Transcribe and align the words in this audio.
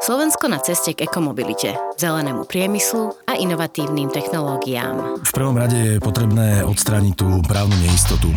Slovensko 0.00 0.48
na 0.48 0.58
ceste 0.58 0.96
k 0.96 1.04
ekomobilite, 1.04 1.76
zelenému 2.00 2.48
priemyslu 2.48 3.14
a 3.28 3.36
inovatívnym 3.36 4.08
technológiám. 4.08 5.20
V 5.22 5.32
prvom 5.36 5.54
rade 5.54 5.76
je 5.76 5.96
potrebné 6.00 6.64
odstrániť 6.64 7.14
tú 7.14 7.28
právnu 7.44 7.76
neistotu 7.84 8.32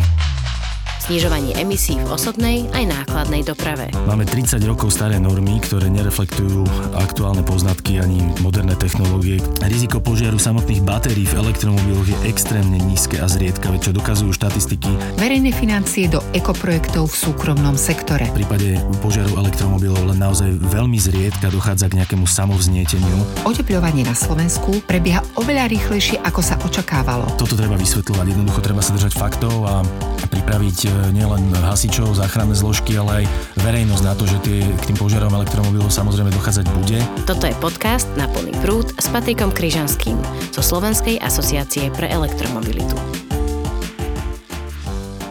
znižovanie 1.04 1.52
emisí 1.60 2.00
v 2.00 2.08
osobnej 2.08 2.64
aj 2.72 2.84
nákladnej 2.88 3.44
doprave. 3.44 3.92
Máme 4.08 4.24
30 4.24 4.56
rokov 4.64 4.96
staré 4.96 5.20
normy, 5.20 5.60
ktoré 5.60 5.92
nereflektujú 5.92 6.64
aktuálne 6.96 7.44
poznatky 7.44 8.00
ani 8.00 8.24
moderné 8.40 8.72
technológie. 8.80 9.36
Riziko 9.60 10.00
požiaru 10.00 10.40
samotných 10.40 10.80
batérií 10.80 11.28
v 11.28 11.44
elektromobiloch 11.44 12.08
je 12.08 12.18
extrémne 12.24 12.80
nízke 12.80 13.20
a 13.20 13.28
zriedkavé, 13.28 13.76
čo 13.84 13.92
dokazujú 13.92 14.32
štatistiky. 14.32 15.20
Verejné 15.20 15.52
financie 15.52 16.08
do 16.08 16.24
ekoprojektov 16.32 17.12
v 17.12 17.16
súkromnom 17.28 17.76
sektore. 17.76 18.24
V 18.32 18.40
prípade 18.40 18.80
požiaru 19.04 19.36
elektromobilov 19.36 20.08
len 20.08 20.16
naozaj 20.16 20.56
veľmi 20.56 20.96
zriedka 20.96 21.52
dochádza 21.52 21.92
k 21.92 22.00
nejakému 22.00 22.24
samovznieteniu. 22.24 23.44
Oteplovanie 23.44 24.08
na 24.08 24.16
Slovensku 24.16 24.80
prebieha 24.88 25.20
oveľa 25.36 25.68
rýchlejšie, 25.68 26.24
ako 26.24 26.40
sa 26.40 26.56
očakávalo. 26.64 27.28
Toto 27.36 27.52
treba 27.52 27.76
vysvetľovať, 27.76 28.26
jednoducho 28.32 28.60
treba 28.64 28.80
sa 28.80 28.96
držať 28.96 29.12
faktov 29.12 29.68
a 29.68 29.84
pripraviť 30.32 30.93
nielen 31.12 31.50
hasičov, 31.54 32.14
záchranné 32.16 32.54
zložky, 32.54 32.98
ale 32.98 33.22
aj 33.22 33.24
verejnosť 33.64 34.04
na 34.04 34.14
to, 34.14 34.24
že 34.28 34.36
tie, 34.44 34.60
k 34.62 34.82
tým 34.92 34.98
požiarom 34.98 35.32
elektromobilov 35.32 35.90
samozrejme 35.90 36.30
dochádzať 36.32 36.66
bude. 36.76 36.98
Toto 37.24 37.44
je 37.48 37.54
podcast 37.58 38.08
na 38.14 38.30
plný 38.30 38.54
prúd 38.60 38.92
s 38.96 39.06
Patrikom 39.10 39.50
Kryžanským 39.50 40.16
zo 40.52 40.62
Slovenskej 40.62 41.18
asociácie 41.18 41.90
pre 41.94 42.10
elektromobilitu. 42.10 43.23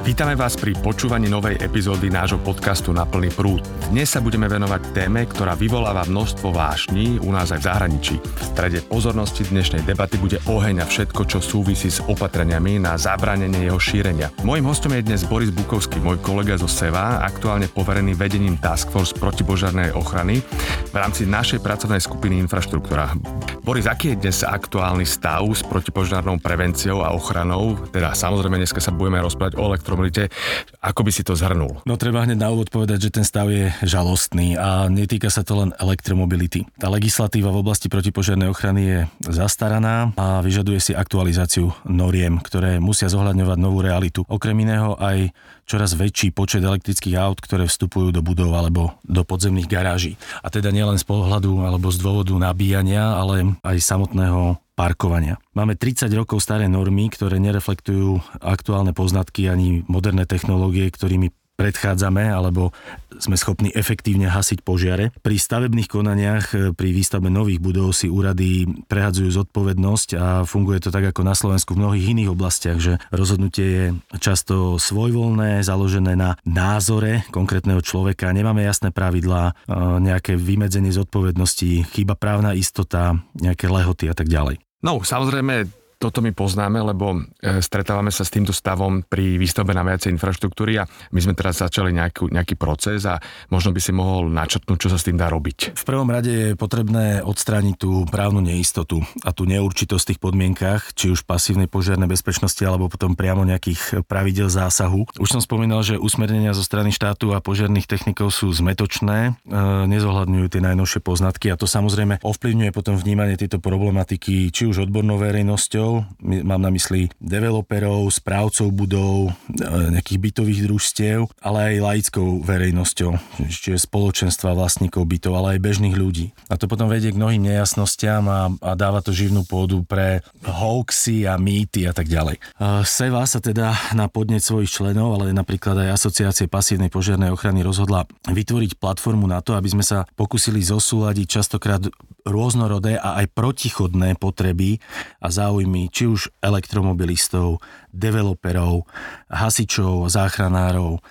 Vítame 0.04 0.36
vás 0.36 0.60
pri 0.60 0.76
počúvaní 0.84 1.32
novej 1.32 1.64
epizódy 1.64 2.12
nášho 2.12 2.36
podcastu 2.36 2.92
Na 2.92 3.08
plný 3.08 3.32
prúd. 3.32 3.64
Dnes 3.88 4.12
sa 4.12 4.20
budeme 4.20 4.52
venovať 4.52 4.92
téme, 4.92 5.24
ktorá 5.24 5.56
vyvoláva 5.56 6.04
množstvo 6.04 6.52
vášní 6.52 7.24
u 7.24 7.32
nás 7.32 7.56
aj 7.56 7.64
v 7.64 7.68
zahraničí. 7.72 8.16
V 8.20 8.44
strede 8.44 8.84
pozornosti 8.84 9.48
dnešnej 9.48 9.88
debaty 9.88 10.20
bude 10.20 10.44
oheň 10.44 10.84
a 10.84 10.86
všetko, 10.92 11.24
čo 11.24 11.40
súvisí 11.40 11.88
s 11.88 12.04
opatreniami 12.04 12.84
na 12.84 13.00
zabránenie 13.00 13.72
jeho 13.72 13.80
šírenia. 13.80 14.28
Mojím 14.44 14.68
hostom 14.68 14.92
je 14.92 15.08
dnes 15.08 15.24
Boris 15.24 15.56
Bukovský, 15.56 16.04
môj 16.04 16.20
kolega 16.20 16.60
zo 16.60 16.68
SEVA, 16.68 17.24
aktuálne 17.24 17.72
poverený 17.72 18.12
vedením 18.20 18.60
Task 18.60 18.92
Force 18.92 19.16
protipožiarnej 19.16 19.96
ochrany 19.96 20.44
v 20.92 20.96
rámci 21.00 21.24
našej 21.24 21.64
pracovnej 21.64 22.04
skupiny 22.04 22.44
infraštruktúra. 22.44 23.16
Boris, 23.64 23.88
aký 23.88 24.12
je 24.12 24.28
dnes 24.28 24.44
aktuálny 24.44 25.08
stav 25.08 25.48
s 25.48 25.64
protipožiarnou 25.64 26.36
prevenciou 26.44 27.00
a 27.00 27.16
ochranou? 27.16 27.80
Teda 27.96 28.12
samozrejme 28.12 28.60
dneska 28.60 28.84
sa 28.84 28.92
budeme 28.92 29.24
rozprávať 29.24 29.56
o 29.56 29.72
elektro 29.72 29.93
elektromobilite. 29.94 30.34
Ako 30.82 31.06
by 31.06 31.12
si 31.14 31.22
to 31.22 31.38
zhrnul? 31.38 31.86
No 31.86 31.96
treba 31.96 32.26
hneď 32.26 32.42
na 32.42 32.50
úvod 32.50 32.74
povedať, 32.74 33.08
že 33.08 33.14
ten 33.14 33.26
stav 33.26 33.48
je 33.54 33.70
žalostný 33.86 34.58
a 34.58 34.90
netýka 34.90 35.30
sa 35.30 35.46
to 35.46 35.62
len 35.62 35.70
elektromobility. 35.78 36.66
Tá 36.82 36.90
legislatíva 36.90 37.54
v 37.54 37.62
oblasti 37.62 37.88
protipožiarnej 37.88 38.50
ochrany 38.50 38.82
je 38.82 39.00
zastaraná 39.30 40.12
a 40.18 40.42
vyžaduje 40.42 40.80
si 40.82 40.92
aktualizáciu 40.98 41.72
noriem, 41.86 42.42
ktoré 42.42 42.82
musia 42.82 43.08
zohľadňovať 43.08 43.58
novú 43.62 43.80
realitu. 43.86 44.26
Okrem 44.28 44.58
iného 44.66 44.98
aj 44.98 45.32
čoraz 45.64 45.96
väčší 45.96 46.36
počet 46.36 46.60
elektrických 46.60 47.16
aut, 47.16 47.40
ktoré 47.40 47.70
vstupujú 47.70 48.12
do 48.12 48.20
budov 48.20 48.52
alebo 48.52 49.00
do 49.08 49.24
podzemných 49.24 49.70
garáží. 49.70 50.20
A 50.44 50.52
teda 50.52 50.74
nielen 50.76 51.00
z 51.00 51.08
pohľadu 51.08 51.64
alebo 51.64 51.88
z 51.88 52.04
dôvodu 52.04 52.36
nabíjania, 52.36 53.16
ale 53.16 53.56
aj 53.64 53.78
samotného 53.80 54.60
parkovania. 54.74 55.38
Máme 55.54 55.78
30 55.78 56.10
rokov 56.18 56.42
staré 56.42 56.66
normy, 56.66 57.10
ktoré 57.14 57.38
nereflektujú 57.38 58.42
aktuálne 58.42 58.92
poznatky 58.92 59.46
ani 59.50 59.86
moderné 59.86 60.26
technológie, 60.26 60.90
ktorými 60.90 61.30
predchádzame 61.54 62.34
alebo 62.34 62.74
sme 63.22 63.38
schopní 63.38 63.70
efektívne 63.70 64.26
hasiť 64.26 64.66
požiare. 64.66 65.14
Pri 65.22 65.38
stavebných 65.38 65.86
konaniach, 65.86 66.46
e, 66.52 66.58
pri 66.74 66.90
výstavbe 66.90 67.30
nových 67.30 67.62
budov 67.62 67.94
si 67.94 68.10
úrady 68.10 68.66
prehadzujú 68.90 69.30
zodpovednosť 69.30 70.10
a 70.18 70.26
funguje 70.50 70.82
to 70.82 70.90
tak 70.90 71.14
ako 71.14 71.22
na 71.22 71.38
Slovensku 71.38 71.78
v 71.78 71.86
mnohých 71.86 72.10
iných 72.18 72.34
oblastiach, 72.34 72.82
že 72.82 72.98
rozhodnutie 73.14 73.68
je 73.70 73.86
často 74.18 74.82
svojvoľné, 74.82 75.62
založené 75.62 76.18
na 76.18 76.42
názore 76.42 77.22
konkrétneho 77.30 77.86
človeka. 77.86 78.34
Nemáme 78.34 78.66
jasné 78.66 78.90
pravidlá, 78.90 79.54
e, 79.54 79.74
nejaké 80.02 80.34
vymedzenie 80.34 80.90
zodpovednosti, 80.90 81.86
chýba 81.94 82.18
právna 82.18 82.58
istota, 82.58 83.22
nejaké 83.38 83.70
lehoty 83.70 84.10
a 84.10 84.18
tak 84.18 84.26
ďalej. 84.26 84.58
No, 84.84 85.00
samozrejme, 85.00 85.72
toto 86.04 86.20
my 86.20 86.36
poznáme, 86.36 86.84
lebo 86.84 87.16
e, 87.40 87.64
stretávame 87.64 88.12
sa 88.12 88.28
s 88.28 88.34
týmto 88.36 88.52
stavom 88.52 89.08
pri 89.08 89.40
výstavbe 89.40 89.72
na 89.72 89.88
viacej 89.88 90.12
infraštruktúry 90.12 90.76
a 90.76 90.84
my 91.16 91.20
sme 91.24 91.32
teraz 91.32 91.64
začali 91.64 91.96
nejakú, 91.96 92.28
nejaký 92.28 92.60
proces 92.60 93.08
a 93.08 93.24
možno 93.48 93.72
by 93.72 93.80
si 93.80 93.96
mohol 93.96 94.28
načrtnúť, 94.28 94.84
čo 94.84 94.92
sa 94.92 95.00
s 95.00 95.08
tým 95.08 95.16
dá 95.16 95.32
robiť. 95.32 95.80
V 95.80 95.84
prvom 95.88 96.12
rade 96.12 96.28
je 96.28 96.60
potrebné 96.60 97.24
odstrániť 97.24 97.76
tú 97.80 98.04
právnu 98.12 98.44
neistotu 98.44 99.00
a 99.24 99.32
tú 99.32 99.48
neurčitosť 99.48 100.04
v 100.04 100.10
tých 100.12 100.20
podmienkach, 100.20 100.92
či 100.92 101.08
už 101.08 101.24
pasívnej 101.24 101.72
požiarnej 101.72 102.12
bezpečnosti 102.12 102.60
alebo 102.68 102.92
potom 102.92 103.16
priamo 103.16 103.48
nejakých 103.48 104.04
pravidel 104.04 104.52
zásahu. 104.52 105.08
Už 105.24 105.30
som 105.32 105.40
spomínal, 105.40 105.88
že 105.88 105.96
usmernenia 105.96 106.52
zo 106.52 106.68
strany 106.68 106.92
štátu 106.92 107.32
a 107.32 107.40
požiarných 107.40 107.88
technikov 107.88 108.36
sú 108.36 108.52
zmetočné, 108.52 109.40
e, 109.48 109.56
nezohľadňujú 109.88 110.48
tie 110.52 110.60
najnovšie 110.60 111.00
poznatky 111.00 111.48
a 111.48 111.56
to 111.56 111.64
samozrejme 111.64 112.20
ovplyvňuje 112.20 112.72
potom 112.76 113.00
vnímanie 113.00 113.40
tejto 113.40 113.64
problematiky 113.64 114.52
či 114.52 114.68
už 114.68 114.90
odbornou 114.90 115.22
verejnosťou, 115.22 115.93
mám 116.22 116.62
na 116.62 116.72
mysli 116.74 117.12
developerov, 117.22 118.10
správcov 118.10 118.72
budov, 118.74 119.30
e, 119.30 119.94
nejakých 119.94 120.20
bytových 120.20 120.62
družstiev, 120.66 121.20
ale 121.44 121.76
aj 121.76 121.84
laickou 121.84 122.42
verejnosťou, 122.42 123.12
čiže 123.52 123.86
spoločenstva 123.86 124.58
vlastníkov 124.58 125.06
bytov, 125.06 125.34
ale 125.38 125.58
aj 125.58 125.64
bežných 125.64 125.96
ľudí. 125.98 126.32
A 126.50 126.58
to 126.58 126.66
potom 126.66 126.88
vedie 126.90 127.12
k 127.12 127.20
mnohým 127.20 127.44
nejasnostiam 127.44 128.26
a, 128.30 128.50
a 128.50 128.72
dáva 128.74 129.04
to 129.04 129.14
živnú 129.14 129.44
pôdu 129.44 129.84
pre 129.84 130.24
hoaxy 130.46 131.28
a 131.28 131.36
mýty 131.38 131.86
a 131.86 131.94
tak 131.94 132.08
ďalej. 132.08 132.40
E, 132.40 132.42
SEVA 132.88 133.24
sa 133.28 133.44
teda 133.44 133.94
na 133.94 134.08
podneť 134.08 134.42
svojich 134.42 134.72
členov, 134.72 135.20
ale 135.20 135.36
napríklad 135.36 135.76
aj 135.84 136.00
Asociácie 136.00 136.48
pasívnej 136.48 136.90
požiarnej 136.94 137.34
ochrany 137.34 137.62
rozhodla 137.62 138.08
vytvoriť 138.30 138.80
platformu 138.80 139.28
na 139.28 139.44
to, 139.44 139.54
aby 139.58 139.70
sme 139.70 139.84
sa 139.86 140.08
pokusili 140.16 140.62
zosúľadiť 140.64 141.28
častokrát 141.28 141.84
rôznorodé 142.24 142.96
a 143.00 143.24
aj 143.24 143.32
protichodné 143.36 144.16
potreby 144.20 144.80
a 145.20 145.28
záujmy 145.32 145.92
či 145.92 146.08
už 146.08 146.32
elektromobilistov, 146.40 147.60
developerov, 147.92 148.88
hasičov, 149.28 150.08
záchranárov, 150.08 151.04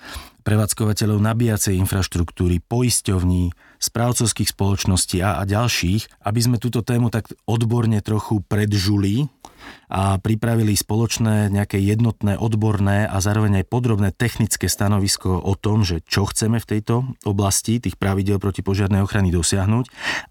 prevádzkovateľov 0.43 1.23
nabíjacej 1.23 1.79
infraštruktúry, 1.79 2.59
poisťovní, 2.59 3.55
správcovských 3.79 4.51
spoločností 4.51 5.19
a, 5.23 5.39
a 5.39 5.43
ďalších, 5.43 6.23
aby 6.23 6.39
sme 6.39 6.57
túto 6.59 6.83
tému 6.83 7.11
tak 7.11 7.31
odborne 7.47 7.99
trochu 7.99 8.39
predžuli 8.43 9.27
a 9.93 10.17
pripravili 10.17 10.73
spoločné 10.73 11.53
nejaké 11.53 11.77
jednotné, 11.77 12.35
odborné 12.39 13.05
a 13.05 13.17
zároveň 13.21 13.63
aj 13.63 13.69
podrobné 13.69 14.09
technické 14.15 14.65
stanovisko 14.65 15.37
o 15.39 15.53
tom, 15.53 15.85
že 15.85 16.01
čo 16.03 16.25
chceme 16.25 16.57
v 16.57 16.69
tejto 16.69 17.03
oblasti 17.27 17.77
tých 17.77 17.99
pravidel 17.99 18.41
proti 18.41 18.65
požiarnej 18.65 19.05
ochrany 19.05 19.29
dosiahnuť, 19.29 19.85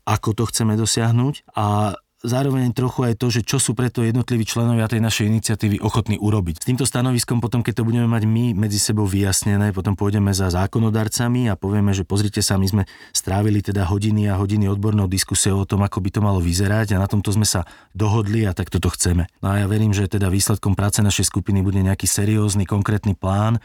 ako 0.08 0.30
to 0.34 0.44
chceme 0.50 0.74
dosiahnuť 0.74 1.54
a 1.54 1.96
zároveň 2.22 2.70
trochu 2.70 3.02
aj 3.02 3.18
to, 3.18 3.26
že 3.28 3.42
čo 3.42 3.58
sú 3.58 3.74
preto 3.74 4.06
jednotliví 4.06 4.46
členovia 4.46 4.86
tej 4.86 5.02
našej 5.02 5.26
iniciatívy 5.26 5.82
ochotní 5.82 6.16
urobiť. 6.22 6.62
S 6.62 6.66
týmto 6.66 6.86
stanoviskom 6.86 7.42
potom, 7.42 7.66
keď 7.66 7.82
to 7.82 7.86
budeme 7.86 8.06
mať 8.06 8.22
my 8.30 8.54
medzi 8.54 8.78
sebou 8.78 9.04
vyjasnené, 9.10 9.74
potom 9.74 9.98
pôjdeme 9.98 10.30
za 10.30 10.48
zákonodarcami 10.54 11.50
a 11.50 11.58
povieme, 11.58 11.90
že 11.90 12.06
pozrite 12.06 12.38
sa, 12.38 12.56
my 12.56 12.66
sme 12.70 12.82
strávili 13.10 13.58
teda 13.60 13.90
hodiny 13.90 14.30
a 14.30 14.38
hodiny 14.38 14.70
odbornou 14.70 15.10
diskusiou 15.10 15.62
o 15.62 15.68
tom, 15.68 15.82
ako 15.82 15.98
by 15.98 16.10
to 16.14 16.20
malo 16.22 16.38
vyzerať 16.38 16.94
a 16.94 17.02
na 17.02 17.10
tomto 17.10 17.34
sme 17.34 17.44
sa 17.44 17.66
dohodli 17.90 18.46
a 18.46 18.54
tak 18.54 18.70
toto 18.70 18.88
chceme. 18.94 19.26
No 19.42 19.52
a 19.52 19.58
ja 19.58 19.66
verím, 19.66 19.90
že 19.90 20.06
teda 20.06 20.30
výsledkom 20.30 20.78
práce 20.78 21.02
našej 21.02 21.26
skupiny 21.26 21.60
bude 21.60 21.82
nejaký 21.82 22.06
seriózny, 22.06 22.70
konkrétny 22.70 23.18
plán, 23.18 23.58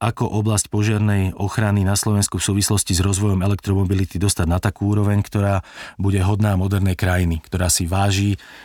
ako 0.00 0.24
oblasť 0.32 0.72
požiarnej 0.72 1.36
ochrany 1.36 1.84
na 1.84 1.92
Slovensku 1.92 2.40
v 2.40 2.56
súvislosti 2.56 2.96
s 2.96 3.04
rozvojom 3.04 3.44
elektromobility 3.44 4.16
dostať 4.16 4.46
na 4.48 4.56
takú 4.56 4.96
úroveň, 4.96 5.20
ktorá 5.20 5.60
bude 6.00 6.24
hodná 6.24 6.56
modernej 6.56 6.96
krajiny, 6.96 7.44
ktorá 7.44 7.68
si 7.68 7.84
váži 7.84 7.97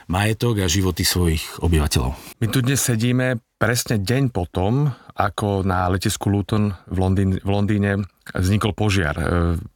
majetok 0.06 0.62
a 0.62 0.68
životy 0.70 1.02
svojich 1.02 1.42
obyvateľov. 1.64 2.14
My 2.38 2.48
tu 2.54 2.62
dnes 2.62 2.78
sedíme 2.78 3.42
presne 3.58 3.98
deň 3.98 4.30
potom, 4.30 4.92
ako 5.14 5.62
na 5.62 5.86
letisku 5.94 6.30
Luton 6.34 6.74
v 6.90 6.98
Londýne, 6.98 7.38
v 7.38 7.50
Londýne 7.50 7.92
vznikol 8.32 8.72
požiar. 8.72 9.16
E, 9.20 9.26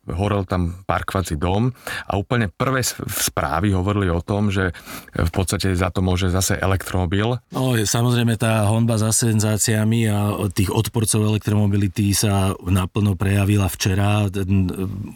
horel 0.07 0.48
tam 0.48 0.81
parkovací 0.88 1.36
dom 1.36 1.75
a 2.07 2.16
úplne 2.16 2.48
prvé 2.48 2.80
správy 3.12 3.75
hovorili 3.75 4.07
o 4.07 4.24
tom, 4.24 4.48
že 4.48 4.72
v 5.12 5.31
podstate 5.36 5.75
za 5.75 5.92
to 5.92 6.00
môže 6.00 6.31
zase 6.31 6.56
elektromobil. 6.56 7.44
No, 7.51 7.75
samozrejme 7.75 8.39
tá 8.39 8.63
honba 8.72 8.95
za 8.95 9.12
senzáciami 9.12 10.07
a 10.07 10.48
tých 10.48 10.72
odporcov 10.72 11.28
elektromobility 11.28 12.16
sa 12.16 12.56
naplno 12.63 13.19
prejavila 13.19 13.68
včera. 13.68 14.31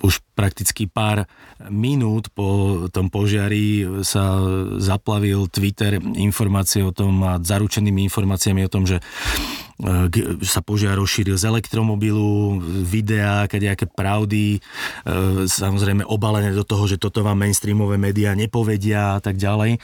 Už 0.04 0.20
prakticky 0.36 0.92
pár 0.92 1.24
minút 1.72 2.28
po 2.36 2.86
tom 2.92 3.08
požiari 3.08 3.88
sa 4.04 4.44
zaplavil 4.76 5.48
Twitter 5.48 6.04
informácie 6.20 6.84
o 6.84 6.92
tom 6.92 7.24
a 7.24 7.40
zaručenými 7.40 8.04
informáciami 8.12 8.68
o 8.68 8.72
tom, 8.72 8.84
že 8.84 9.00
sa 10.46 10.62
požiar 10.62 10.98
rozšíril 10.98 11.38
z 11.38 11.50
elektromobilu, 11.50 12.62
videá, 12.86 13.50
nejaké 13.50 13.90
pravdy, 13.90 14.62
samozrejme 15.50 16.06
obalené 16.06 16.54
do 16.54 16.66
toho, 16.66 16.86
že 16.86 17.02
toto 17.02 17.26
vám 17.26 17.42
mainstreamové 17.42 17.98
médiá 17.98 18.38
nepovedia 18.38 19.18
a 19.18 19.20
tak 19.22 19.42
ďalej 19.42 19.82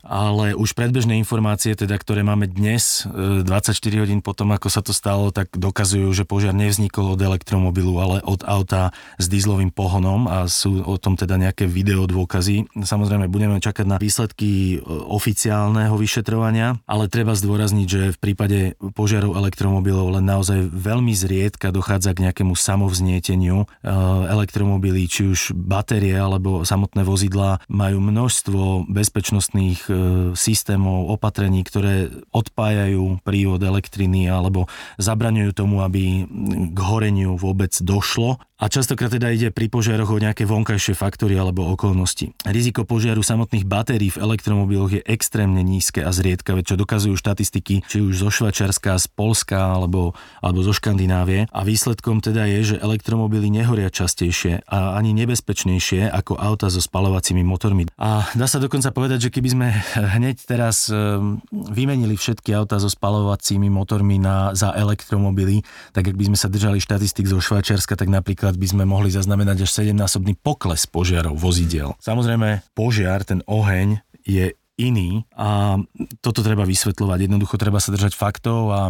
ale 0.00 0.56
už 0.56 0.72
predbežné 0.72 1.20
informácie, 1.20 1.76
teda, 1.76 1.96
ktoré 2.00 2.24
máme 2.24 2.48
dnes, 2.48 3.04
24 3.04 3.44
e, 3.68 4.00
hodín 4.00 4.20
potom, 4.24 4.48
ako 4.56 4.68
sa 4.72 4.80
to 4.80 4.96
stalo, 4.96 5.28
tak 5.28 5.52
dokazujú, 5.52 6.08
že 6.16 6.24
požiar 6.24 6.56
nevznikol 6.56 7.14
od 7.16 7.20
elektromobilu, 7.20 7.94
ale 8.00 8.16
od 8.24 8.40
auta 8.48 8.96
s 9.20 9.28
dízlovým 9.28 9.68
pohonom 9.68 10.24
a 10.24 10.48
sú 10.48 10.80
o 10.80 10.96
tom 10.96 11.20
teda 11.20 11.36
nejaké 11.36 11.68
video 11.68 12.08
dôkazy. 12.08 12.72
Samozrejme, 12.80 13.28
budeme 13.28 13.60
čakať 13.60 13.84
na 13.84 14.00
výsledky 14.00 14.80
e, 14.80 14.88
oficiálneho 14.88 15.92
vyšetrovania, 16.00 16.80
ale 16.88 17.12
treba 17.12 17.36
zdôrazniť, 17.36 17.86
že 17.86 18.02
v 18.16 18.18
prípade 18.18 18.58
požiarov 18.96 19.36
elektromobilov 19.36 20.16
len 20.16 20.24
naozaj 20.24 20.72
veľmi 20.72 21.12
zriedka 21.12 21.68
dochádza 21.68 22.16
k 22.16 22.30
nejakému 22.30 22.56
samovznieteniu. 22.56 23.68
E, 23.84 23.88
elektromobily, 24.32 25.04
či 25.04 25.28
už 25.28 25.52
batérie 25.52 26.16
alebo 26.16 26.64
samotné 26.64 27.04
vozidlá 27.04 27.60
majú 27.68 28.00
množstvo 28.00 28.88
bezpečnostných 28.88 29.89
systémov, 30.34 31.10
opatrení, 31.10 31.62
ktoré 31.66 32.08
odpájajú 32.30 33.20
prívod 33.22 33.60
elektriny 33.62 34.30
alebo 34.30 34.70
zabraňujú 34.96 35.50
tomu, 35.52 35.82
aby 35.84 36.24
k 36.70 36.78
horeniu 36.78 37.36
vôbec 37.36 37.72
došlo 37.82 38.38
a 38.60 38.68
častokrát 38.68 39.08
teda 39.08 39.32
ide 39.32 39.48
pri 39.48 39.72
požiaroch 39.72 40.12
o 40.12 40.20
nejaké 40.20 40.44
vonkajšie 40.44 40.92
faktory 40.92 41.32
alebo 41.40 41.64
okolnosti. 41.72 42.36
Riziko 42.44 42.84
požiaru 42.84 43.24
samotných 43.24 43.64
batérií 43.64 44.12
v 44.12 44.20
elektromobiloch 44.20 45.00
je 45.00 45.02
extrémne 45.08 45.64
nízke 45.64 46.04
a 46.04 46.12
zriedkavé, 46.12 46.60
čo 46.60 46.76
dokazujú 46.76 47.16
štatistiky 47.16 47.88
či 47.88 48.04
už 48.04 48.20
zo 48.20 48.28
Švačarska, 48.28 49.00
z 49.00 49.06
Polska 49.16 49.80
alebo, 49.80 50.12
alebo 50.44 50.60
zo 50.60 50.76
Škandinávie. 50.76 51.48
A 51.48 51.64
výsledkom 51.64 52.20
teda 52.20 52.44
je, 52.52 52.76
že 52.76 52.82
elektromobily 52.84 53.48
nehoria 53.48 53.88
častejšie 53.88 54.68
a 54.68 54.92
ani 54.92 55.16
nebezpečnejšie 55.16 56.12
ako 56.12 56.36
auta 56.36 56.68
so 56.68 56.84
spalovacími 56.84 57.40
motormi. 57.40 57.88
A 57.96 58.28
dá 58.36 58.44
sa 58.44 58.60
dokonca 58.60 58.92
povedať, 58.92 59.32
že 59.32 59.32
keby 59.32 59.48
sme 59.48 59.66
hneď 59.96 60.36
teraz 60.44 60.88
ehm, 60.92 61.40
vymenili 61.50 62.14
všetky 62.14 62.54
auta 62.54 62.78
so 62.78 62.88
spalovacími 62.88 63.68
motormi 63.72 64.20
na, 64.20 64.52
za 64.54 64.72
elektromobily, 64.76 65.64
tak 65.90 66.12
ak 66.12 66.16
by 66.16 66.24
sme 66.32 66.38
sa 66.38 66.48
držali 66.52 66.78
štatistik 66.78 67.26
zo 67.26 67.40
Švajčiarska, 67.42 67.96
tak 67.96 68.08
napríklad 68.08 68.56
by 68.56 68.66
sme 68.66 68.84
mohli 68.86 69.10
zaznamenať 69.10 69.64
až 69.66 69.70
7-násobný 69.84 70.38
pokles 70.38 70.86
požiarov 70.86 71.36
vozidiel. 71.36 71.96
Samozrejme, 72.00 72.62
požiar, 72.72 73.24
ten 73.26 73.44
oheň 73.48 74.00
je 74.24 74.54
iný 74.80 75.28
a 75.36 75.76
toto 76.24 76.40
treba 76.40 76.64
vysvetľovať. 76.64 77.28
Jednoducho 77.28 77.60
treba 77.60 77.76
sa 77.76 77.92
držať 77.92 78.16
faktov 78.16 78.72
a 78.72 78.80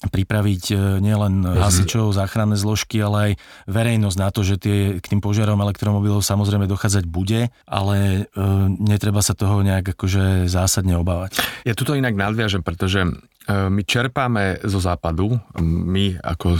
pripraviť 0.00 0.64
e, 0.72 0.76
nielen 1.04 1.44
hasičov, 1.44 2.16
záchranné 2.16 2.56
zložky, 2.56 3.04
ale 3.04 3.16
aj 3.20 3.32
verejnosť 3.68 4.16
na 4.16 4.28
to, 4.32 4.40
že 4.40 4.56
tie, 4.56 4.78
k 4.96 5.04
tým 5.04 5.20
požiarom 5.20 5.60
elektromobilov 5.60 6.24
samozrejme 6.24 6.64
dochádzať 6.64 7.04
bude, 7.04 7.52
ale 7.68 7.96
e, 7.96 8.40
netreba 8.80 9.20
sa 9.20 9.36
toho 9.36 9.60
nejak 9.60 9.92
akože 9.92 10.48
zásadne 10.48 10.96
obávať. 10.96 11.36
Ja 11.68 11.76
tuto 11.76 11.92
inak 11.92 12.16
nadviažem, 12.16 12.64
pretože 12.64 13.04
my 13.50 13.82
čerpáme 13.82 14.62
zo 14.62 14.78
západu, 14.78 15.34
my 15.60 16.16
ako 16.22 16.54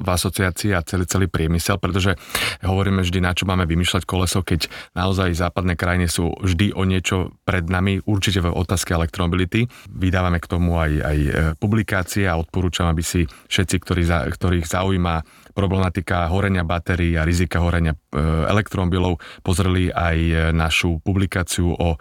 v 0.00 0.08
asociácii 0.08 0.72
a 0.72 0.80
celý, 0.80 1.04
celý 1.04 1.26
priemysel, 1.28 1.76
pretože 1.76 2.16
hovoríme 2.64 3.04
vždy, 3.04 3.18
na 3.20 3.36
čo 3.36 3.44
máme 3.44 3.68
vymýšľať 3.68 4.02
koleso, 4.08 4.40
keď 4.40 4.66
naozaj 4.96 5.36
západné 5.36 5.76
krajiny 5.76 6.08
sú 6.08 6.32
vždy 6.40 6.72
o 6.72 6.82
niečo 6.88 7.36
pred 7.44 7.68
nami, 7.68 8.00
určite 8.08 8.40
v 8.40 8.52
otázke 8.52 8.96
elektromobility. 8.96 9.68
Vydávame 9.92 10.40
k 10.40 10.50
tomu 10.50 10.80
aj, 10.80 10.92
aj 11.04 11.18
e, 11.18 11.30
publikácie 11.60 12.24
a 12.24 12.40
odporúčam, 12.40 12.88
aby 12.88 13.04
si 13.04 13.28
všetci, 13.28 13.76
ktorí, 13.82 14.02
ktorých 14.32 14.66
zaujíma 14.66 15.14
problematika 15.52 16.26
horenia 16.32 16.64
batérií 16.64 17.14
a 17.20 17.28
rizika 17.28 17.60
horenia 17.60 17.92
e, 17.92 18.01
elektromobilov 18.20 19.16
pozreli 19.40 19.88
aj 19.88 20.18
e, 20.18 20.34
našu 20.52 21.00
publikáciu 21.00 21.72
o, 21.72 21.96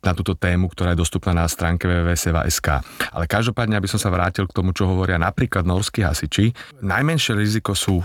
na 0.00 0.12
túto 0.14 0.38
tému, 0.38 0.70
ktorá 0.70 0.94
je 0.94 1.02
dostupná 1.02 1.34
na 1.34 1.46
stránke 1.50 1.90
www.seva.sk. 1.90 2.68
Ale 3.10 3.24
každopádne, 3.26 3.74
aby 3.74 3.90
som 3.90 3.98
sa 3.98 4.14
vrátil 4.14 4.46
k 4.46 4.54
tomu, 4.54 4.70
čo 4.70 4.86
hovoria 4.86 5.18
napríklad 5.18 5.66
norskí 5.66 6.06
hasiči, 6.06 6.54
najmenšie 6.80 7.34
riziko 7.34 7.74
sú 7.74 7.98
e, 7.98 8.04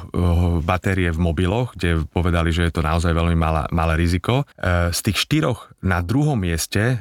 batérie 0.65 1.13
v 1.13 1.21
mobiloch, 1.21 1.77
kde 1.77 2.03
povedali, 2.09 2.49
že 2.49 2.67
je 2.67 2.73
to 2.73 2.81
naozaj 2.81 3.13
veľmi 3.13 3.37
malá, 3.37 3.69
malé 3.69 3.97
riziko. 3.99 4.47
Z 4.65 4.99
tých 5.05 5.17
štyroch 5.21 5.69
na 5.85 6.01
druhom 6.01 6.37
mieste 6.37 6.97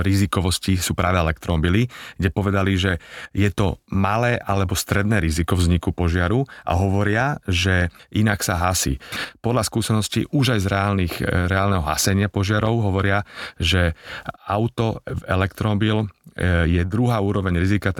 rizikovosti 0.00 0.80
sú 0.80 0.96
práve 0.96 1.20
elektromobily, 1.20 1.86
kde 2.16 2.28
povedali, 2.32 2.72
že 2.80 2.96
je 3.36 3.50
to 3.52 3.76
malé 3.92 4.40
alebo 4.40 4.72
stredné 4.72 5.20
riziko 5.20 5.54
vzniku 5.54 5.92
požiaru 5.92 6.48
a 6.64 6.72
hovoria, 6.76 7.36
že 7.44 7.92
inak 8.12 8.40
sa 8.40 8.56
hasí. 8.56 8.96
Podľa 9.44 9.68
skúseností 9.82 10.30
už 10.30 10.54
aj 10.54 10.60
z 10.62 10.66
reálnych, 10.70 11.14
e, 11.18 11.50
reálneho 11.50 11.82
hasenia 11.82 12.30
požiarov 12.30 12.86
hovoria, 12.86 13.26
že 13.58 13.98
auto, 14.46 15.02
elektromobil 15.26 16.06
e, 16.06 16.70
je 16.70 16.82
druhá 16.86 17.18
úroveň 17.18 17.58
rizika, 17.58 17.90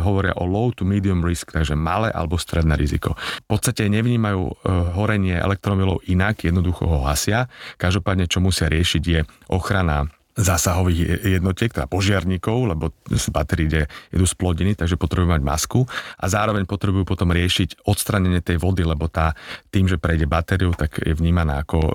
hovoria 0.00 0.32
o 0.40 0.48
low 0.48 0.72
to 0.72 0.88
medium 0.88 1.20
risk, 1.20 1.52
takže 1.52 1.76
malé 1.76 2.08
alebo 2.08 2.40
stredné 2.40 2.72
riziko. 2.72 3.20
V 3.44 3.46
podstate 3.52 3.84
nevnímajú 3.92 4.42
e, 4.48 4.54
horenie 4.96 5.36
elektromobilov 5.36 6.00
inak, 6.08 6.40
jednoducho 6.48 6.88
ho 6.88 7.04
hasia. 7.04 7.52
Každopádne, 7.76 8.24
čo 8.24 8.40
musia 8.40 8.72
riešiť 8.72 9.02
je 9.04 9.20
ochrana 9.52 10.08
zásahových 10.40 11.22
jednotiek, 11.38 11.70
teda 11.70 11.86
požiarníkov, 11.86 12.72
lebo 12.72 12.96
z 13.12 13.26
batérií 13.28 13.68
ide, 13.68 13.82
idú 14.10 14.24
splodiny, 14.24 14.72
takže 14.74 14.96
potrebujú 14.96 15.36
mať 15.36 15.42
masku 15.44 15.84
a 16.16 16.24
zároveň 16.26 16.64
potrebujú 16.64 17.04
potom 17.04 17.30
riešiť 17.30 17.84
odstranenie 17.84 18.40
tej 18.40 18.56
vody, 18.56 18.82
lebo 18.82 19.06
tá 19.06 19.36
tým, 19.68 19.86
že 19.86 20.00
prejde 20.00 20.24
batériu, 20.24 20.72
tak 20.72 20.98
je 21.04 21.12
vnímaná 21.12 21.62
ako 21.62 21.78
e, 21.78 21.92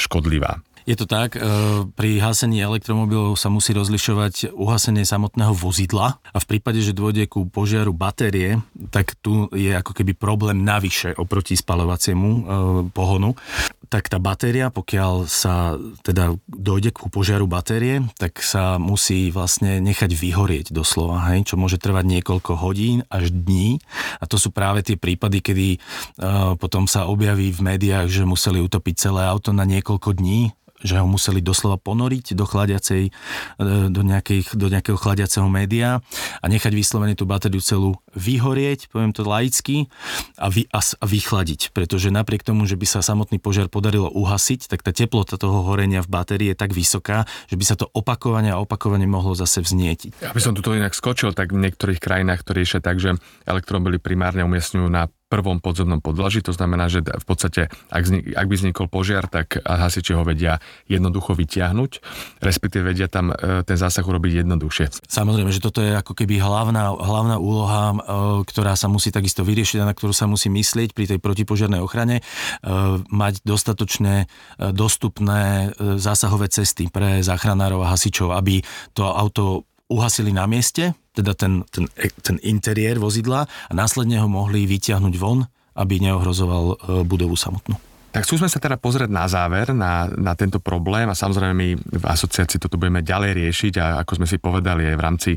škodlivá. 0.00 0.71
Je 0.82 0.98
to 0.98 1.06
tak, 1.06 1.38
e, 1.38 1.40
pri 1.94 2.18
hasení 2.18 2.58
elektromobilov 2.58 3.38
sa 3.38 3.46
musí 3.46 3.70
rozlišovať 3.70 4.50
uhasenie 4.50 5.06
samotného 5.06 5.54
vozidla 5.54 6.18
a 6.18 6.38
v 6.42 6.48
prípade, 6.48 6.82
že 6.82 6.96
dôjde 6.96 7.30
ku 7.30 7.46
požiaru 7.46 7.94
batérie, 7.94 8.58
tak 8.90 9.14
tu 9.22 9.46
je 9.54 9.70
ako 9.70 9.94
keby 9.94 10.18
problém 10.18 10.66
navyše 10.66 11.14
oproti 11.14 11.54
spalovaciemu 11.54 12.28
e, 12.28 12.40
pohonu. 12.90 13.38
Tak 13.92 14.08
tá 14.08 14.16
batéria, 14.16 14.72
pokiaľ 14.72 15.28
sa 15.28 15.76
teda 16.00 16.34
dojde 16.48 16.96
ku 16.96 17.12
požiaru 17.12 17.44
batérie, 17.44 18.02
tak 18.16 18.40
sa 18.40 18.80
musí 18.80 19.28
vlastne 19.28 19.84
nechať 19.84 20.16
vyhorieť 20.16 20.66
doslova, 20.72 21.28
hej, 21.30 21.44
čo 21.44 21.60
môže 21.60 21.76
trvať 21.76 22.08
niekoľko 22.08 22.56
hodín 22.56 23.04
až 23.12 23.28
dní. 23.28 23.84
A 24.16 24.24
to 24.24 24.40
sú 24.40 24.48
práve 24.48 24.80
tie 24.80 24.96
prípady, 24.96 25.44
kedy 25.44 25.68
uh, 25.76 26.56
potom 26.56 26.88
sa 26.88 27.04
objaví 27.04 27.52
v 27.52 27.60
médiách, 27.60 28.08
že 28.08 28.24
museli 28.24 28.64
utopiť 28.64 28.96
celé 28.96 29.28
auto 29.28 29.52
na 29.52 29.68
niekoľko 29.68 30.16
dní, 30.16 30.56
že 30.82 30.98
ho 30.98 31.06
museli 31.06 31.40
doslova 31.40 31.78
ponoriť 31.78 32.34
do 32.36 32.44
chladiacej, 32.44 33.02
e, 33.08 33.10
do, 33.88 34.02
nejakých, 34.02 34.54
do 34.58 34.66
nejakého 34.68 34.98
chladiaceho 34.98 35.46
média 35.48 36.02
a 36.42 36.46
nechať 36.46 36.72
vyslovene 36.74 37.14
tú 37.16 37.24
batériu 37.24 37.62
celú 37.62 37.98
vyhorieť, 38.12 38.90
poviem 38.92 39.14
to 39.14 39.24
laicky, 39.24 39.88
a, 40.36 40.50
vy, 40.52 40.68
a, 40.68 40.80
a 40.82 41.04
vychladiť. 41.06 41.72
Pretože 41.72 42.12
napriek 42.12 42.44
tomu, 42.44 42.68
že 42.68 42.76
by 42.76 42.86
sa 42.86 43.00
samotný 43.00 43.40
požiar 43.40 43.70
podarilo 43.72 44.10
uhasiť, 44.12 44.68
tak 44.68 44.84
tá 44.84 44.92
teplota 44.92 45.40
toho 45.40 45.64
horenia 45.64 46.04
v 46.04 46.12
batérii 46.12 46.48
je 46.52 46.58
tak 46.58 46.76
vysoká, 46.76 47.24
že 47.48 47.56
by 47.56 47.64
sa 47.64 47.74
to 47.78 47.88
opakovane 47.94 48.52
a 48.52 48.60
opakovane 48.60 49.06
mohlo 49.08 49.32
zase 49.32 49.64
vznietiť. 49.64 50.26
Aby 50.28 50.40
som 50.42 50.52
tuto 50.52 50.76
inak 50.76 50.92
skočil, 50.92 51.32
tak 51.32 51.54
v 51.54 51.62
niektorých 51.64 52.02
krajinách 52.02 52.44
to 52.44 52.52
riešia 52.52 52.84
tak, 52.84 52.98
že 52.98 53.16
elektromobily 53.46 54.02
primárne 54.02 54.44
umiestňujú 54.44 54.88
na 54.90 55.08
prvom 55.32 55.64
podzemnom 55.64 56.04
podlaží, 56.04 56.44
to 56.44 56.52
znamená, 56.52 56.92
že 56.92 57.00
v 57.00 57.24
podstate, 57.24 57.72
ak, 57.88 58.02
vznik, 58.04 58.36
ak 58.36 58.46
by 58.46 58.54
vznikol 58.60 58.86
požiar, 58.92 59.24
tak 59.32 59.56
hasiči 59.64 60.12
ho 60.12 60.20
vedia 60.28 60.60
jednoducho 60.92 61.32
vytiahnuť, 61.32 61.90
respektíve 62.44 62.92
vedia 62.92 63.08
tam 63.08 63.32
e, 63.32 63.64
ten 63.64 63.80
zásah 63.80 64.04
urobiť 64.04 64.44
jednoduchšie. 64.44 65.08
Samozrejme, 65.08 65.48
že 65.48 65.64
toto 65.64 65.80
je 65.80 65.96
ako 65.96 66.12
keby 66.12 66.36
hlavná, 66.36 66.92
hlavná 66.92 67.40
úloha, 67.40 67.96
e, 67.96 67.96
ktorá 68.44 68.76
sa 68.76 68.92
musí 68.92 69.08
takisto 69.08 69.40
vyriešiť 69.40 69.80
a 69.80 69.88
na 69.88 69.96
ktorú 69.96 70.12
sa 70.12 70.28
musí 70.28 70.52
myslieť 70.52 70.92
pri 70.92 71.08
tej 71.08 71.18
protipožiarnej 71.24 71.80
ochrane, 71.80 72.20
e, 72.20 72.22
mať 73.08 73.40
dostatočné 73.48 74.28
dostupné 74.74 75.72
zásahové 75.78 76.50
cesty 76.52 76.90
pre 76.92 77.24
záchranárov 77.24 77.86
a 77.86 77.96
hasičov, 77.96 78.34
aby 78.36 78.60
to 78.92 79.06
auto 79.06 79.64
uhasili 79.92 80.32
na 80.32 80.48
mieste, 80.48 80.96
teda 81.12 81.36
ten, 81.36 81.60
ten, 81.68 81.84
ten 82.24 82.36
interiér 82.40 82.96
vozidla 82.96 83.44
a 83.44 83.72
následne 83.76 84.16
ho 84.16 84.28
mohli 84.28 84.64
vyťahnuť 84.64 85.14
von, 85.20 85.44
aby 85.76 86.00
neohrozoval 86.00 86.64
e, 86.64 86.74
budovu 87.04 87.36
samotnú. 87.36 87.76
Tak 88.12 88.28
skúsme 88.28 88.44
sa 88.44 88.60
teda 88.60 88.76
pozrieť 88.76 89.08
na 89.08 89.24
záver, 89.24 89.72
na, 89.72 90.04
na 90.04 90.36
tento 90.36 90.60
problém 90.60 91.08
a 91.08 91.16
samozrejme 91.16 91.54
my 91.56 91.68
v 91.80 92.04
asociácii 92.04 92.60
toto 92.60 92.76
budeme 92.76 93.00
ďalej 93.00 93.32
riešiť 93.32 93.74
a 93.80 94.04
ako 94.04 94.20
sme 94.20 94.26
si 94.28 94.36
povedali 94.36 94.84
aj 94.84 94.96
v 95.00 95.04
rámci 95.04 95.30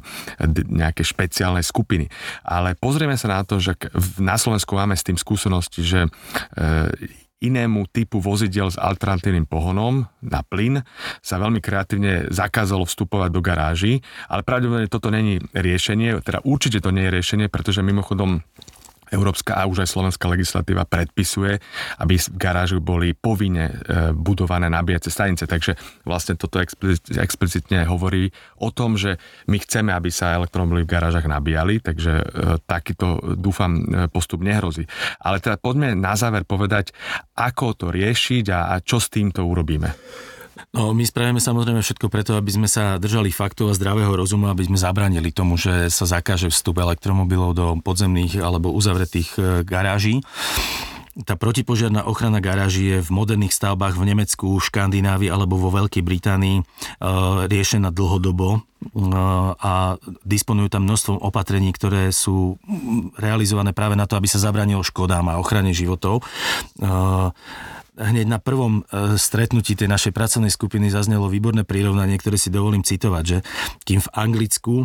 nejakej 0.75 1.05
špeciálnej 1.07 1.63
skupiny. 1.63 2.11
Ale 2.43 2.75
pozrieme 2.75 3.15
sa 3.15 3.31
na 3.31 3.47
to, 3.47 3.63
že 3.63 3.79
na 4.19 4.35
Slovensku 4.35 4.75
máme 4.75 4.91
s 4.91 5.07
tým 5.07 5.15
skúsenosti, 5.15 5.87
že 5.87 6.03
e, 6.03 6.09
inému 7.43 7.91
typu 7.91 8.23
vozidel 8.23 8.71
s 8.71 8.79
alternatívnym 8.79 9.45
pohonom 9.45 10.07
na 10.23 10.41
plyn 10.41 10.81
sa 11.19 11.35
veľmi 11.35 11.59
kreatívne 11.59 12.31
zakázalo 12.31 12.87
vstupovať 12.87 13.29
do 13.31 13.41
garáží, 13.43 13.93
ale 14.31 14.41
pravdepodobne 14.47 14.87
toto 14.87 15.11
není 15.11 15.43
riešenie, 15.51 16.23
teda 16.23 16.41
určite 16.47 16.79
to 16.79 16.95
nie 16.95 17.07
je 17.07 17.15
riešenie, 17.19 17.47
pretože 17.51 17.83
mimochodom 17.83 18.39
Európska 19.15 19.55
a 19.55 19.63
už 19.65 19.87
aj 19.87 19.89
slovenská 19.95 20.27
legislatíva 20.27 20.83
predpisuje, 20.83 21.57
aby 22.03 22.15
v 22.19 22.27
garáži 22.35 22.77
boli 22.83 23.15
povinne 23.15 23.71
e, 23.71 23.73
budované 24.11 24.67
nabíjacie 24.67 25.09
stanice. 25.09 25.47
Takže 25.47 25.79
vlastne 26.03 26.35
toto 26.35 26.59
explicitne 27.15 27.87
hovorí 27.87 28.29
o 28.59 28.69
tom, 28.75 28.99
že 28.99 29.15
my 29.47 29.57
chceme, 29.63 29.95
aby 29.95 30.11
sa 30.11 30.35
elektromobily 30.35 30.83
v 30.83 30.91
garážach 30.91 31.25
nabíjali, 31.25 31.79
takže 31.79 32.13
e, 32.19 32.25
takýto, 32.67 33.39
dúfam, 33.39 33.79
e, 33.79 34.11
postup 34.11 34.43
nehrozí. 34.43 34.83
Ale 35.23 35.39
teda 35.39 35.55
poďme 35.55 35.95
na 35.95 36.19
záver 36.19 36.43
povedať, 36.43 36.91
ako 37.39 37.73
to 37.79 37.85
riešiť 37.95 38.45
a 38.51 38.77
čo 38.83 38.99
s 38.99 39.07
týmto 39.07 39.47
urobíme. 39.47 39.89
No, 40.71 40.95
my 40.95 41.03
spravíme 41.03 41.39
samozrejme 41.43 41.83
všetko 41.83 42.07
preto, 42.07 42.39
aby 42.39 42.51
sme 42.51 42.67
sa 42.71 42.95
držali 42.95 43.31
faktov 43.31 43.71
a 43.71 43.77
zdravého 43.77 44.11
rozumu, 44.11 44.47
aby 44.47 44.63
sme 44.67 44.79
zabránili 44.79 45.31
tomu, 45.35 45.59
že 45.59 45.91
sa 45.91 46.07
zakáže 46.07 46.47
vstup 46.47 46.79
elektromobilov 46.79 47.51
do 47.55 47.65
podzemných 47.83 48.39
alebo 48.39 48.71
uzavretých 48.71 49.29
e, 49.35 49.39
garáží. 49.67 50.23
Tá 51.15 51.39
protipožiarná 51.39 52.03
ochrana 52.03 52.43
garáží 52.43 52.91
je 52.91 52.99
v 52.99 53.09
moderných 53.11 53.55
stavbách 53.55 53.95
v 53.95 54.11
Nemecku, 54.11 54.59
Škandinávii 54.59 55.31
alebo 55.31 55.55
vo 55.55 55.71
Veľkej 55.71 56.03
Británii 56.03 56.57
e, 56.59 56.63
riešená 57.47 57.91
dlhodobo 57.91 58.47
e, 58.55 58.59
a 59.59 59.99
disponujú 60.23 60.71
tam 60.71 60.87
množstvom 60.87 61.19
opatrení, 61.19 61.71
ktoré 61.75 62.15
sú 62.15 62.59
realizované 63.19 63.75
práve 63.75 63.99
na 63.99 64.07
to, 64.07 64.15
aby 64.15 64.27
sa 64.27 64.43
zabránilo 64.43 64.83
škodám 64.83 65.35
a 65.35 65.39
ochrane 65.39 65.75
životov 65.75 66.23
hneď 67.95 68.27
na 68.27 68.39
prvom 68.39 68.83
e, 68.83 69.15
stretnutí 69.15 69.75
tej 69.75 69.87
našej 69.87 70.11
pracovnej 70.11 70.51
skupiny 70.51 70.91
zaznelo 70.91 71.31
výborné 71.31 71.63
prirovnanie, 71.63 72.19
ktoré 72.19 72.35
si 72.35 72.51
dovolím 72.51 72.83
citovať, 72.83 73.23
že 73.23 73.37
kým 73.87 74.03
v 74.03 74.11
Anglicku 74.13 74.75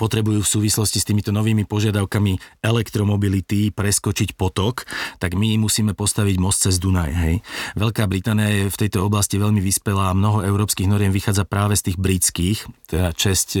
potrebujú 0.00 0.40
v 0.40 0.48
súvislosti 0.48 0.96
s 0.96 1.04
týmito 1.04 1.28
novými 1.28 1.68
požiadavkami 1.68 2.64
elektromobility 2.64 3.68
preskočiť 3.68 4.32
potok, 4.32 4.88
tak 5.20 5.36
my 5.36 5.60
musíme 5.60 5.92
postaviť 5.92 6.36
most 6.40 6.64
cez 6.64 6.80
Dunaj. 6.80 7.12
Hej. 7.12 7.34
Veľká 7.76 8.08
Británia 8.08 8.48
je 8.48 8.72
v 8.72 8.80
tejto 8.80 9.04
oblasti 9.04 9.36
veľmi 9.36 9.60
vyspelá 9.60 10.08
a 10.08 10.16
mnoho 10.16 10.40
európskych 10.40 10.88
noriem 10.88 11.12
vychádza 11.12 11.44
práve 11.44 11.76
z 11.76 11.92
tých 11.92 11.98
britských, 12.00 12.58
teda 12.88 13.12
česť 13.12 13.48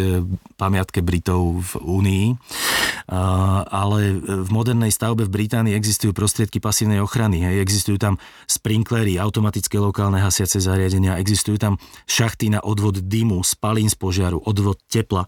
pamiatke 0.56 1.04
Britov 1.04 1.60
v 1.60 1.72
Únii. 1.84 2.26
Ale 3.70 4.00
v 4.22 4.48
modernej 4.54 4.94
stavbe 4.94 5.26
v 5.26 5.34
Británii 5.34 5.74
existujú 5.74 6.14
prostriedky 6.14 6.62
pasívnej 6.62 7.02
ochrany. 7.02 7.42
Hej. 7.42 7.66
Existujú 7.66 7.98
tam 7.98 8.14
sprinklery, 8.46 9.18
automatické 9.18 9.76
lokálne 9.82 10.22
hasiace 10.22 10.62
zariadenia, 10.62 11.18
existujú 11.18 11.58
tam 11.58 11.74
šachty 12.06 12.54
na 12.54 12.62
odvod 12.62 13.02
dymu, 13.02 13.42
spalín 13.42 13.90
z 13.90 13.98
požiaru, 13.98 14.38
odvod 14.46 14.78
tepla. 14.86 15.26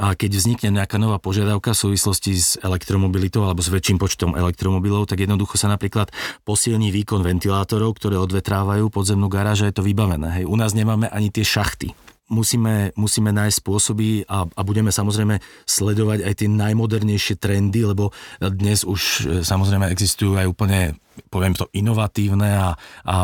A 0.00 0.16
keď 0.16 0.40
vznikne 0.40 0.80
nejaká 0.80 0.96
nová 0.96 1.20
požiadavka 1.20 1.76
v 1.76 1.82
súvislosti 1.92 2.32
s 2.32 2.56
elektromobilitou 2.64 3.44
alebo 3.44 3.60
s 3.60 3.68
väčším 3.68 4.00
počtom 4.00 4.32
elektromobilov, 4.32 5.04
tak 5.04 5.20
jednoducho 5.20 5.60
sa 5.60 5.68
napríklad 5.68 6.08
posilní 6.48 6.88
výkon 6.88 7.20
ventilátorov, 7.20 8.00
ktoré 8.00 8.16
odvetrávajú 8.16 8.88
podzemnú 8.88 9.28
garáž 9.28 9.68
a 9.68 9.68
je 9.68 9.76
to 9.76 9.84
vybavené. 9.84 10.40
Hej. 10.40 10.44
U 10.48 10.56
nás 10.56 10.72
nemáme 10.72 11.04
ani 11.12 11.28
tie 11.28 11.44
šachty 11.44 11.92
musíme, 12.30 12.94
musíme 12.94 13.34
nájsť 13.34 13.58
spôsoby 13.58 14.24
a, 14.30 14.46
a 14.46 14.60
budeme 14.62 14.94
samozrejme 14.94 15.42
sledovať 15.66 16.22
aj 16.22 16.34
tie 16.38 16.48
najmodernejšie 16.48 17.36
trendy, 17.36 17.82
lebo 17.84 18.14
dnes 18.38 18.86
už 18.86 19.00
e, 19.02 19.22
samozrejme 19.42 19.90
existujú 19.90 20.38
aj 20.38 20.46
úplne 20.46 20.94
poviem 21.28 21.54
to, 21.54 21.68
inovatívne 21.76 22.50
a, 22.56 22.68
a 23.04 23.16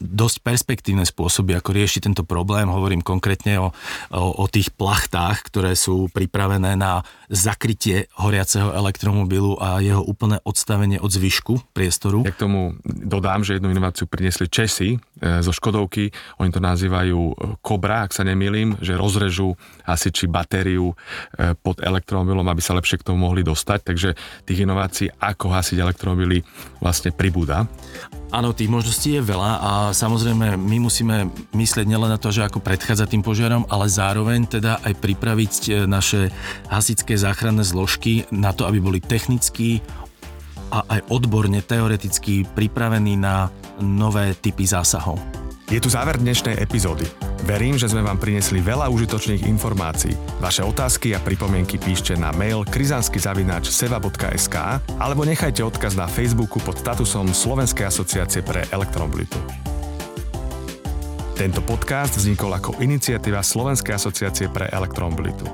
dosť 0.00 0.36
perspektívne 0.42 1.04
spôsoby, 1.04 1.54
ako 1.54 1.70
riešiť 1.76 2.00
tento 2.10 2.24
problém. 2.24 2.66
Hovorím 2.66 3.04
konkrétne 3.04 3.60
o, 3.60 3.68
o, 3.68 4.22
o 4.42 4.46
tých 4.48 4.72
plachtách, 4.74 5.46
ktoré 5.46 5.76
sú 5.76 6.08
pripravené 6.10 6.74
na 6.74 7.04
zakrytie 7.32 8.10
horiaceho 8.20 8.72
elektromobilu 8.76 9.56
a 9.56 9.80
jeho 9.80 10.04
úplné 10.04 10.40
odstavenie 10.44 11.00
od 11.00 11.08
zvyšku 11.08 11.72
priestoru. 11.72 12.24
Ja 12.28 12.34
k 12.34 12.44
tomu 12.44 12.76
dodám, 12.84 13.40
že 13.40 13.56
jednu 13.56 13.72
inováciu 13.72 14.04
priniesli 14.04 14.52
Česi 14.52 14.96
e, 14.96 14.98
zo 15.40 15.52
Škodovky. 15.52 16.12
Oni 16.40 16.52
to 16.52 16.60
nazývajú 16.60 17.18
Cobra, 17.64 18.04
ak 18.04 18.12
sa 18.12 18.22
nemýlim, 18.24 18.76
že 18.84 18.96
rozrežú 18.96 19.56
asi 19.88 20.12
či 20.12 20.28
batériu 20.28 20.92
e, 20.92 21.56
pod 21.56 21.80
elektromobilom, 21.80 22.44
aby 22.44 22.60
sa 22.60 22.76
lepšie 22.76 23.00
k 23.00 23.06
tomu 23.08 23.24
mohli 23.24 23.40
dostať. 23.40 23.80
Takže 23.80 24.10
tých 24.44 24.62
inovácií, 24.68 25.08
ako 25.16 25.56
hasiť 25.56 25.80
elektromobily, 25.80 26.44
vlastne 26.84 26.91
vlastne 26.92 27.08
pribúda. 27.08 27.64
Áno, 28.28 28.52
tých 28.52 28.68
možností 28.68 29.16
je 29.16 29.24
veľa 29.24 29.52
a 29.60 29.70
samozrejme 29.96 30.60
my 30.60 30.76
musíme 30.76 31.32
myslieť 31.56 31.88
nielen 31.88 32.12
na 32.12 32.20
to, 32.20 32.28
že 32.28 32.44
ako 32.44 32.60
predchádzať 32.60 33.16
tým 33.16 33.24
požiarom, 33.24 33.64
ale 33.72 33.88
zároveň 33.88 34.44
teda 34.44 34.84
aj 34.84 35.00
pripraviť 35.00 35.52
e, 35.68 35.70
naše 35.88 36.28
hasické 36.68 37.16
záchranné 37.16 37.64
zložky 37.64 38.28
na 38.28 38.52
to, 38.52 38.68
aby 38.68 38.80
boli 38.80 39.00
technicky 39.00 39.80
a 40.72 40.84
aj 40.88 41.00
odborne, 41.12 41.60
teoreticky 41.60 42.48
pripravení 42.56 43.20
na 43.20 43.52
nové 43.80 44.32
typy 44.36 44.64
zásahov. 44.64 45.41
Je 45.72 45.80
tu 45.80 45.88
záver 45.88 46.20
dnešnej 46.20 46.60
epizódy. 46.60 47.08
Verím, 47.48 47.80
že 47.80 47.88
sme 47.88 48.04
vám 48.04 48.20
prinesli 48.20 48.60
veľa 48.60 48.92
užitočných 48.92 49.48
informácií. 49.48 50.12
Vaše 50.36 50.60
otázky 50.60 51.16
a 51.16 51.18
pripomienky 51.24 51.80
píšte 51.80 52.12
na 52.12 52.28
mail 52.36 52.60
krizanskyzavináč.seva.sk 52.68 54.56
alebo 55.00 55.24
nechajte 55.24 55.64
odkaz 55.64 55.96
na 55.96 56.04
Facebooku 56.04 56.60
pod 56.60 56.76
statusom 56.76 57.32
Slovenskej 57.32 57.88
asociácie 57.88 58.44
pre 58.44 58.68
elektromobilitu. 58.68 59.40
Tento 61.40 61.64
podcast 61.64 62.20
vznikol 62.20 62.52
ako 62.52 62.76
iniciatíva 62.84 63.40
Slovenskej 63.40 63.96
asociácie 63.96 64.52
pre 64.52 64.68
elektromobilitu. 64.68 65.48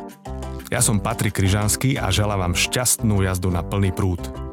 Ja 0.67 0.83
som 0.83 0.99
Patrik 0.99 1.39
Kryžanský 1.39 1.95
a 1.95 2.11
želám 2.11 2.43
vám 2.43 2.59
šťastnú 2.59 3.23
jazdu 3.23 3.55
na 3.55 3.63
plný 3.63 3.95
prúd. 3.95 4.48